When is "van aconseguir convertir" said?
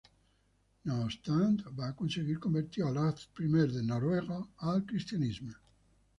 1.67-2.87